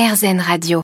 [0.00, 0.80] RZN Radio.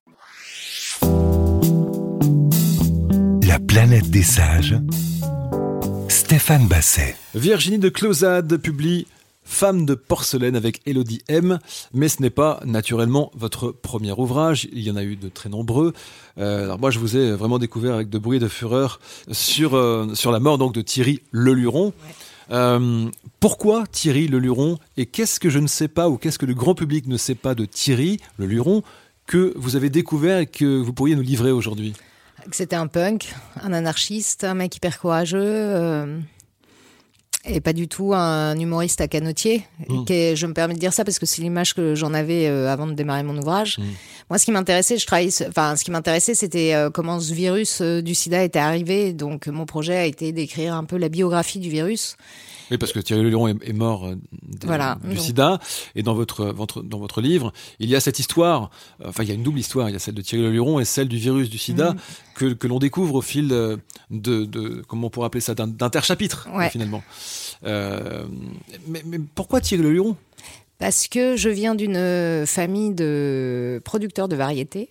[3.49, 4.77] La planète des sages.
[6.09, 7.17] Stéphane Basset.
[7.35, 9.07] Virginie de Closade publie
[9.43, 11.59] Femme de porcelaine avec Elodie M.
[11.95, 14.69] Mais ce n'est pas naturellement votre premier ouvrage.
[14.71, 15.95] Il y en a eu de très nombreux.
[16.37, 19.01] Euh, alors moi, je vous ai vraiment découvert avec de bruit et de fureur
[19.33, 21.95] sur, euh, sur la mort donc de Thierry Leluron.
[22.51, 23.09] Euh,
[23.41, 26.75] pourquoi Thierry Leluron et qu'est-ce que je ne sais pas ou qu'est-ce que le grand
[26.75, 28.83] public ne sait pas de Thierry Leluron?
[29.27, 31.95] Que vous avez découvert et que vous pourriez nous livrer aujourd'hui
[32.53, 35.41] C'était un punk, un anarchiste, un mec hyper courageux.
[35.43, 36.19] euh,
[37.47, 39.65] et pas du tout un humoriste à canotier.
[39.89, 40.05] Mm.
[40.05, 42.47] Qui est- je me permets de dire ça parce que c'est l'image que j'en avais
[42.49, 43.79] euh, avant de démarrer mon ouvrage.
[43.79, 43.83] Mm.
[44.31, 47.81] Moi, ce qui m'intéressait, je travaillais, enfin, ce qui m'intéressait, c'était euh, comment ce virus
[47.81, 49.13] euh, du SIDA était arrivé.
[49.13, 52.17] Donc, mon projet a été d'écrire un peu la biographie du virus.
[52.73, 54.11] Oui, parce que Thierry Leluron est, est mort
[54.65, 54.99] Voilà.
[55.05, 55.61] du Donc- sida.
[55.95, 58.71] Et dans votre, votre, dans votre livre, il y a cette histoire,
[59.05, 60.85] enfin il y a une double histoire, il y a celle de Thierry Leluron et
[60.85, 61.97] celle du virus du sida Mm.
[62.37, 63.77] Que, que l'on découvre au fil euh,
[64.11, 66.71] de, de comment on pourrait appeler ça, d'interchapitres Ouais.
[66.71, 67.03] finalement.
[67.65, 68.25] Euh,
[68.87, 70.17] mais, mais pourquoi Thierry Leluron
[70.79, 74.89] Parce que je viens d'une famille de producteurs de variétés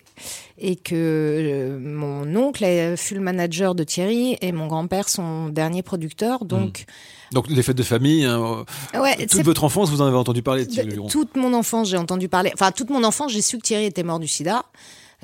[0.58, 5.48] et que euh, mon oncle euh, fut le manager de Thierry et mon grand-père son
[5.48, 6.44] dernier producteur.
[6.44, 6.86] Donc,
[7.32, 10.42] Donc les fêtes de famille, hein, euh, ouais, toute votre enfance, vous en avez entendu
[10.42, 12.50] parler de Thierry de- toute mon enfance, j'ai entendu parler.
[12.54, 14.64] Enfin, toute mon enfance, j'ai su que Thierry était mort du sida.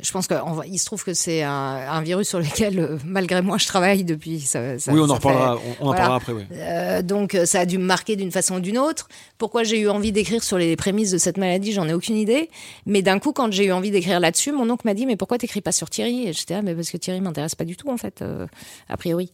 [0.00, 3.58] Je pense qu'il se trouve que c'est un, un virus sur lequel, euh, malgré moi,
[3.58, 4.40] je travaille depuis.
[4.40, 6.00] Ça, ça- oui, on en reparlera, fait- on, on en voilà.
[6.00, 6.32] parlera après.
[6.32, 6.42] Oui.
[6.52, 9.08] Euh, donc euh, ça a dû me marquer d'une façon ou d'une autre.
[9.36, 12.48] Pourquoi j'ai eu envie d'écrire sur les prémices de cette maladie, j'en ai aucune idée.
[12.86, 15.36] Mais d'un coup, quand j'ai eu envie d'écrire là-dessus, mon oncle m'a dit mais pourquoi
[15.36, 16.26] t'écris pas sur Thierry?
[16.28, 18.46] Et j'étais ah mais parce que Thierry m'intéresse pas du tout en fait, euh,
[18.88, 19.30] a priori.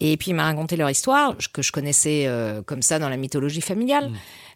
[0.00, 3.16] Et puis il m'a raconté leur histoire que je connaissais euh, comme ça dans la
[3.16, 4.10] mythologie familiale.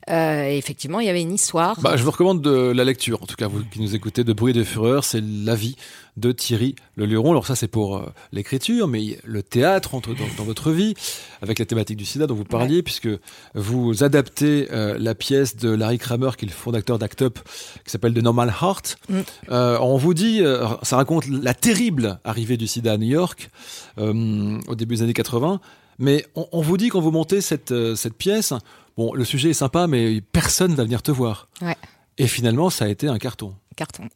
[0.08, 1.80] Euh, effectivement, il y avait une histoire.
[1.80, 4.32] Bah, je vous recommande de la lecture, en tout cas vous qui nous écoutez, de
[4.32, 5.76] Bruit et de Fureur, c'est la vie
[6.16, 7.32] de Thierry Leluron.
[7.32, 10.94] Alors ça c'est pour euh, l'écriture, mais le théâtre entre dans, dans votre vie,
[11.42, 13.08] avec la thématique du sida dont vous parliez, puisque
[13.54, 17.38] vous adaptez euh, la pièce de Larry Kramer, qui est le fondateur d'Act Up,
[17.84, 18.98] qui s'appelle The Normal Heart.
[19.08, 19.20] Mm.
[19.50, 20.42] Euh, on vous dit,
[20.82, 23.50] ça raconte la terrible arrivée du sida à New York
[23.98, 25.60] au début des années 80,
[25.98, 28.52] mais on, on vous dit quand vous montez cette, cette pièce,
[28.96, 31.48] bon le sujet est sympa, mais personne va venir te voir.
[31.62, 31.76] Ouais.
[32.18, 33.54] Et finalement, ça a été un carton.
[33.76, 34.08] Carton.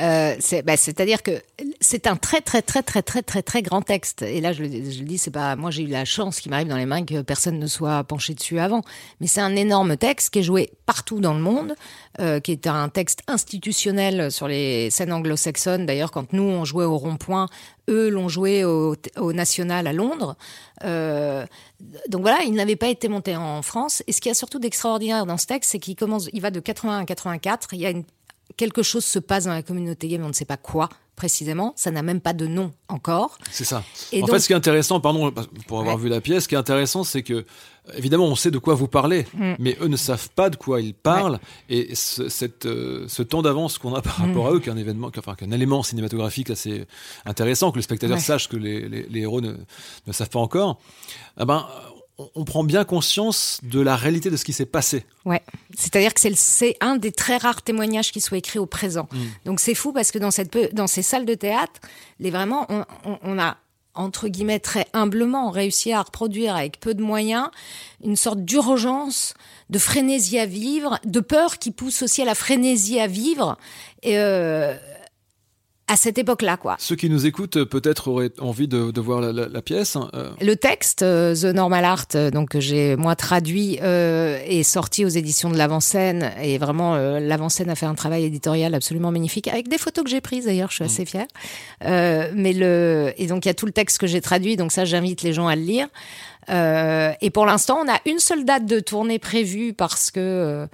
[0.00, 1.42] Euh, bah, c'est-à-dire que
[1.80, 4.22] c'est un très très très très très très très grand texte.
[4.22, 6.76] Et là, je le, dis, c'est pas moi j'ai eu la chance qu'il m'arrive dans
[6.76, 8.82] les mains que personne ne soit penché dessus avant.
[9.20, 11.74] Mais c'est un énorme texte qui est joué partout dans le monde,
[12.20, 15.86] euh, qui est un texte institutionnel sur les scènes anglo-saxonnes.
[15.86, 17.48] D'ailleurs, quand nous on jouait au rond-point,
[17.88, 18.96] eux l'ont joué au,
[19.32, 20.36] National à Londres.
[20.84, 21.44] Euh,
[22.08, 24.02] donc voilà, il n'avait pas été monté en France.
[24.06, 26.50] Et ce qu'il y a surtout d'extraordinaire dans ce texte, c'est qu'il commence, il va
[26.50, 27.68] de 80 à 84.
[27.72, 28.04] Il y a une
[28.56, 31.74] quelque chose se passe dans la communauté gay, mais on ne sait pas quoi précisément.
[31.76, 33.36] Ça n'a même pas de nom encore.
[33.50, 33.84] C'est ça.
[34.10, 35.30] Et en donc- fait, ce qui est intéressant, pardon,
[35.66, 36.02] pour avoir Ouais.
[36.02, 37.44] vu la pièce, ce qui est intéressant, c'est que,
[37.94, 39.52] évidemment, on sait de quoi vous parlez, Mm.
[39.58, 41.38] mais eux ne savent pas de quoi ils parlent.
[41.68, 44.28] Et ce, cette, euh, ce temps d'avance qu'on a par Mm.
[44.28, 46.86] rapport à eux, qu'un événement, qu'un- enfin, élément cinématographique assez
[47.26, 48.22] intéressant, que le spectateur Ouais.
[48.22, 49.52] sache que les, les- les héros ne,
[50.06, 50.78] ne savent pas encore,
[51.38, 51.66] eh ben,
[52.34, 55.04] on, prend bien conscience de la réalité de ce qui s'est passé.
[55.24, 55.42] Ouais.
[55.76, 59.08] C'est-à-dire que c'est un des très rares témoignages qui soit écrit au présent.
[59.12, 59.18] Mm.
[59.46, 61.80] Donc c'est fou parce que dans, cette, peu- dans ces salles de théâtre,
[62.18, 63.56] les vraiment, on, on- on a
[63.94, 67.48] entre guillemets très humblement réussi à reproduire avec peu de moyens
[68.04, 69.34] une sorte d'urgence,
[69.68, 73.58] de frénésie à vivre, de peur qui pousse aussi à la frénésie à vivre.
[74.04, 74.76] Et euh,
[75.90, 76.76] à cette époque-là, quoi.
[76.78, 79.96] Ceux qui nous écoutent, euh, peut-être, auraient envie de, de voir la, la- la pièce.
[80.14, 85.04] euh, Le texte, euh, The Normal Art, donc que j'ai moi traduit, euh, est sorti
[85.04, 86.30] aux éditions de l'Avant-Scène.
[86.42, 90.20] Et vraiment, l'Avant-Scène a fait un travail éditorial absolument magnifique, avec des photos que j'ai
[90.20, 91.26] prises d'ailleurs, je suis assez fière.
[91.82, 94.84] Mais le et donc il y a tout le texte que j'ai traduit, donc ça
[94.84, 95.88] j'invite les gens à le lire.
[97.20, 100.66] Et pour l'instant, on a une seule date de tournée prévue parce que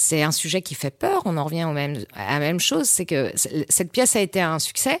[0.00, 1.22] c'est un sujet qui fait peur.
[1.24, 3.32] On en revient au même, à la même chose, c'est que
[3.68, 5.00] cette pièce a été un succès.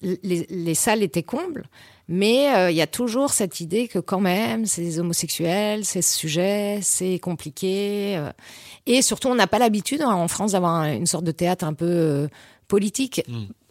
[0.00, 1.64] Les, les salles étaient combles,
[2.06, 6.02] mais euh, il y a toujours cette idée que quand même, c'est des homosexuels, c'est
[6.02, 8.14] ce sujet, c'est compliqué.
[8.16, 8.30] euh.
[8.86, 11.64] et surtout, on n'a pas l'habitude hein, en France d'avoir un- une sorte de théâtre
[11.64, 12.28] un peu euh,
[12.68, 13.22] politique.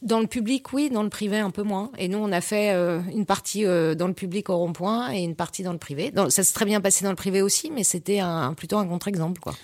[0.01, 1.91] Dans le public, oui, dans le privé, un peu moins.
[1.97, 2.71] Et nous, on a fait
[3.15, 6.11] une partie dans le public au rond-point et une partie dans le privé.
[6.11, 8.85] Dans- ça s'est très bien passé dans le privé aussi, mais c'était un, plutôt un
[8.87, 9.55] contre-exemple, quoi.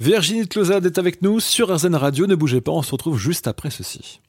[0.00, 2.26] Virginie de Closade est avec nous sur RZN Radio.
[2.26, 4.20] Ne bougez pas, on se retrouve juste après ceci.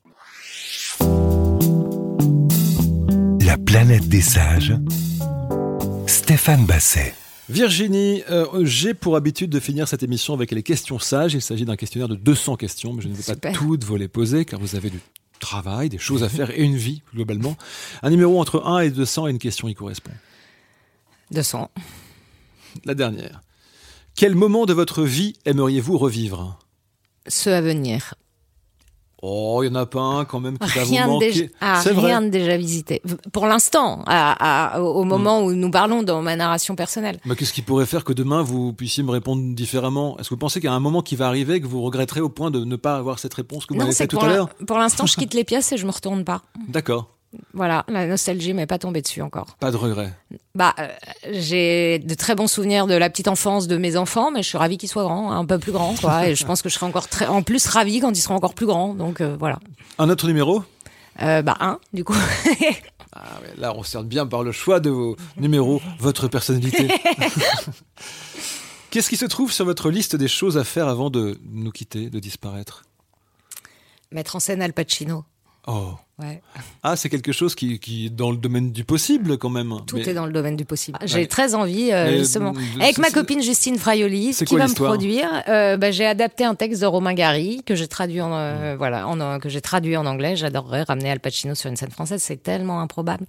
[3.41, 4.75] La planète des sages.
[6.05, 7.15] Stéphane Basset.
[7.49, 11.33] Virginie, euh, j'ai pour habitude de finir cette émission avec les questions sages.
[11.33, 14.07] Il s'agit d'un questionnaire de 200 questions, mais je ne vais pas toutes vous les
[14.07, 14.99] poser car vous avez du
[15.39, 17.57] travail, des choses à faire et une vie globalement.
[18.03, 20.11] Un numéro entre 1 et 200 et une question y correspond.
[21.31, 21.71] 200.
[22.85, 23.41] La dernière.
[24.15, 26.57] Quel moment de votre vie aimeriez-vous revivre?
[27.27, 28.13] Ceux à venir.
[29.21, 31.31] Oh, il n'y en a pas un quand même qui va vous manquer.
[31.31, 32.07] déjà, ah, C'est vrai.
[32.07, 33.01] rien de déjà visité.
[33.33, 37.19] Pour l'instant, à- à- au moment où nous parlons dans ma narration personnelle.
[37.25, 40.17] Mais qu'est-ce qui pourrait faire que demain vous puissiez me répondre différemment?
[40.19, 42.21] Est-ce que vous pensez qu'il y a un moment qui va arriver que vous regretterez
[42.21, 44.49] au point de ne pas avoir cette réponse que vous m'avez faite tout à l'heure?
[44.67, 46.43] pour l'instant, je quitte les pièces et je me retourne pas.
[46.67, 47.09] D'accord,
[47.53, 49.55] Voilà, la nostalgie m'est pas tombée dessus encore.
[49.59, 50.13] pas de regret.
[50.55, 50.87] Bah, euh,
[51.31, 54.57] j'ai de très bons souvenirs de la petite enfance de mes enfants, mais je suis
[54.57, 56.27] ravie qu'ils soient grands, un peu plus grands, quoi.
[56.27, 58.53] et je pense que je serai encore très, en plus ravie quand ils seront encore
[58.53, 58.93] plus grands.
[58.93, 59.59] Donc euh, voilà.
[59.97, 60.63] Un autre numéro?
[61.21, 62.15] Euh, bah un, du coup.
[63.17, 66.89] Ah Là, on se sert bien par le choix de vos numéros, votre personnalité.
[68.89, 72.09] Qu'est-ce qui se trouve sur votre liste des choses à faire avant de nous quitter,
[72.09, 72.83] de disparaître?
[74.11, 75.23] Mettre en scène Al Pacino.
[75.67, 76.41] Oh, Ouais.
[76.83, 79.73] ah, c'est quelque chose qui, qui est dans le domaine du possible quand même.
[79.85, 80.97] Tout Mais est dans le domaine du possible.
[81.03, 81.25] J'ai Ouais.
[81.27, 82.53] très envie, euh, justement.
[82.53, 86.45] mm, Avec ma copine Justine Fraioli, qui quoi va me produire, euh, bah, j'ai adapté
[86.45, 88.33] un texte de Romain Gary que j'ai traduit en, Mm.
[88.33, 90.35] euh, voilà, en, euh, que j'ai traduit en anglais.
[90.37, 92.21] J'adorerais ramener Al Pacino sur une scène française.
[92.21, 93.25] C'est tellement improbable.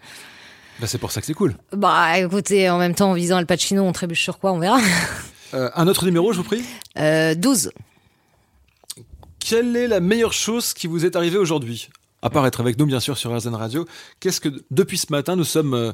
[0.78, 1.56] Bah, c'est pour ça que c'est cool.
[1.72, 4.78] Bah, écoutez, en même temps, en visant Al Pacino, on trébuche sur quoi On verra.
[5.54, 6.60] Euh, un autre numéro, je vous prie?
[6.98, 7.70] Euh, 12.
[9.38, 11.88] Quelle est la meilleure chose qui vous est arrivée aujourd'hui?
[12.26, 13.87] À part être avec nous, bien sûr, sur RZN Radio,
[14.20, 15.75] qu'est-ce que, depuis ce matin, nous sommes.
[15.75, 15.93] euh,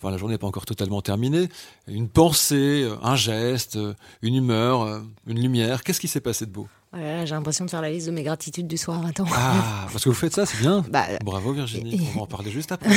[0.00, 1.48] enfin, la journée n'est pas encore totalement terminée.
[1.88, 3.92] Une pensée, euh, un geste, euh,
[4.22, 5.82] une humeur, une lumière.
[5.84, 6.66] Qu'est-ce qui s'est passé de beau?
[6.92, 9.04] Voilà, j'ai l'impression de faire la liste de mes gratitudes du soir.
[9.06, 9.26] Attends.
[9.34, 10.84] Ah, parce que vous faites ça, c'est bien.
[10.88, 12.88] Bah, Bravo Virginie, on va en parler juste après.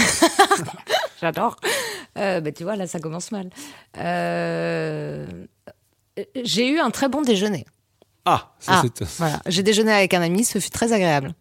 [1.21, 1.57] J'adore.
[2.17, 3.49] Euh, bah, tu vois, là, ça commence mal.
[3.97, 5.25] Euh,
[6.43, 7.65] J'ai eu un très bon déjeuner.
[8.25, 9.05] Ah, ça Ah, c'est.
[9.17, 9.41] voilà.
[9.47, 11.33] J'ai déjeuné avec un ami, ce fut très agréable.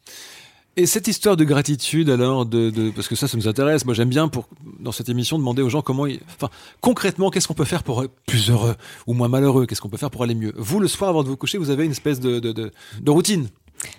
[0.79, 3.87] Et cette histoire de gratitude, alors, de, de- parce que ça, ça nous intéresse.
[3.87, 4.47] Moi, j'aime bien pour
[4.79, 6.07] dans cette émission demander aux gens comment,
[6.37, 6.51] enfin,
[6.83, 8.75] concrètement, qu'est-ce qu'on peut faire pour être plus heureux
[9.07, 11.29] ou moins malheureux Qu'est-ce qu'on peut faire pour aller mieux Vous, le soir, avant de
[11.29, 13.49] vous coucher, vous avez une espèce de, de, de, routine.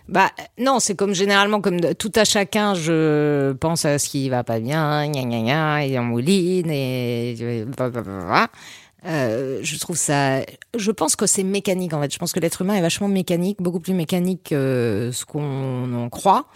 [0.07, 0.29] Bah
[0.59, 4.59] non, c'est comme généralement comme tout à chacun, je pense à ce qui va pas
[4.59, 7.65] bien, gna gna gna, et on mouline et
[9.05, 10.41] euh, je trouve ça.
[10.75, 12.11] Je pense que c'est mécanique en fait.
[12.11, 16.09] Je pense que l'être humain est vachement mécanique, beaucoup plus mécanique que ce qu'on en
[16.09, 16.47] croit.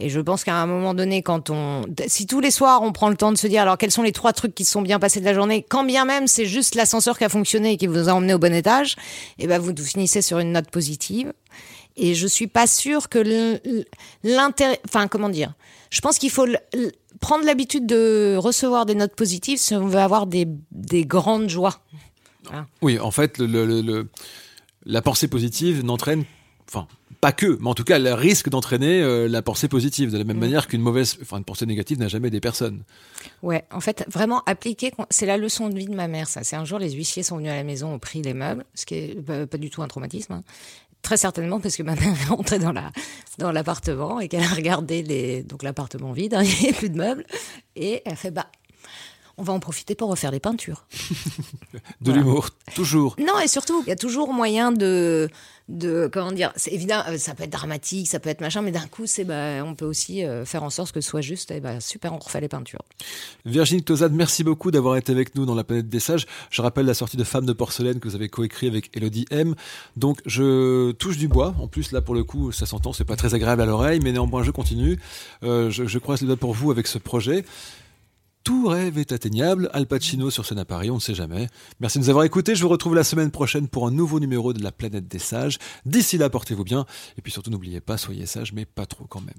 [0.00, 3.08] Et je pense qu'à un moment donné, quand on, si tous les soirs on prend
[3.08, 4.98] le temps de se dire alors quels sont les trois trucs qui se sont bien
[4.98, 7.86] passés de la journée, quand bien même c'est juste l'ascenseur qui a fonctionné et qui
[7.86, 8.96] vous a emmené au bon étage,
[9.38, 11.32] et ben vous finissez sur une note positive.
[11.96, 13.18] Et je suis pas sûre que
[14.24, 15.52] l'intérêt, enfin comment dire,
[15.90, 16.46] je pense qu'il faut
[17.22, 21.80] prendre l'habitude de recevoir des notes positives si on veut avoir des, des grandes joies.
[22.82, 23.38] Oui, en fait,
[24.84, 26.24] la pensée positive n'entraîne,
[26.72, 26.86] enfin,
[27.20, 30.24] pas que, mais en tout cas, elle risque d'entraîner euh, la pensée positive, de la
[30.24, 32.82] même manière qu'une mauvaise, enfin, une pensée négative n'a jamais des personnes.
[33.42, 36.28] Ouais, en fait, vraiment appliquer, c'est la leçon de vie de ma mère.
[36.28, 38.64] Ça, c'est un jour les huissiers sont venus à la maison, ont pris les meubles,
[38.74, 40.32] ce qui est pas, pas du tout un traumatisme.
[40.32, 40.42] hein.
[41.02, 42.92] Très certainement parce que ma mère est rentrée dans la
[43.38, 46.90] dans l'appartement et qu'elle a regardé les donc l'appartement vide, hein, il n'y avait plus
[46.90, 47.24] de meubles
[47.74, 48.46] et elle fait bah
[49.38, 50.84] on va en profiter pour refaire les peintures.
[52.00, 52.20] De Voilà.
[52.20, 53.16] l'humour, toujours.
[53.18, 55.28] Non, et surtout, il y a toujours moyen de,
[55.68, 58.72] de comment dire, c'est évident, euh, ça peut être dramatique, ça peut être machin, mais
[58.72, 61.50] d'un coup, c'est, bah, on peut aussi euh, faire en sorte que ce soit juste,
[61.50, 62.82] et bah, super, on refait les peintures.
[63.46, 66.26] Virginie Tozade, merci beaucoup d'avoir été avec nous dans la planète des sages.
[66.50, 69.54] Je rappelle la sortie de Femmes de porcelaine que vous avez coécrit avec Elodie M.
[69.96, 71.54] Donc je touche du bois.
[71.60, 74.12] En plus là pour le coup ça s'entend, c'est pas très agréable à l'oreille, mais
[74.12, 74.98] néanmoins je continue.
[75.42, 77.44] Euh, je, je croise les doigts pour vous avec ce projet.
[78.44, 79.70] Tout rêve est atteignable.
[79.72, 81.46] Al Pacino sur scène à Paris, on ne sait jamais.
[81.78, 82.56] Merci de nous avoir écoutés.
[82.56, 85.58] Je vous retrouve la semaine prochaine pour un nouveau numéro de la planète des sages.
[85.86, 86.84] D'ici là, portez-vous bien.
[87.16, 89.34] Et puis surtout, n'oubliez pas, soyez sages, mais pas trop quand même.